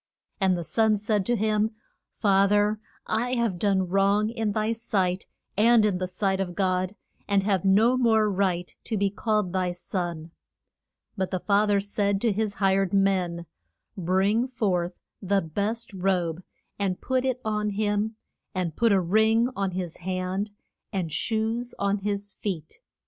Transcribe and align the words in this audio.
And 0.39 0.57
the 0.57 0.63
son 0.63 0.97
said 0.97 1.27
to 1.27 1.35
him, 1.35 1.75
Fa 2.17 2.47
ther 2.49 2.79
I 3.05 3.35
have 3.35 3.59
done 3.59 3.87
wrong 3.87 4.31
in 4.31 4.53
thy 4.53 4.73
sight, 4.73 5.27
and 5.55 5.85
in 5.85 5.99
the 5.99 6.07
sight 6.07 6.39
of 6.39 6.55
God, 6.55 6.95
and 7.27 7.43
have 7.43 7.63
no 7.63 7.95
more 7.97 8.27
right 8.27 8.75
to 8.85 8.97
be 8.97 9.11
called 9.11 9.53
thy 9.53 9.73
son. 9.73 10.31
But 11.15 11.29
the 11.29 11.39
fa 11.39 11.67
ther 11.67 11.79
said 11.79 12.19
to 12.21 12.31
his 12.31 12.55
hired 12.55 12.93
men, 12.95 13.45
Bring 13.95 14.47
forth 14.47 14.99
the 15.21 15.41
best 15.43 15.93
robe 15.93 16.41
and 16.79 16.99
put 16.99 17.23
it 17.23 17.39
on 17.45 17.69
him, 17.69 18.15
and 18.55 18.75
put 18.75 18.91
a 18.91 18.99
ring 18.99 19.49
on 19.55 19.69
his 19.69 19.97
hand, 19.97 20.49
and 20.91 21.11
shoes 21.11 21.75
on 21.77 21.99
his 21.99 22.33
feet. 22.33 22.79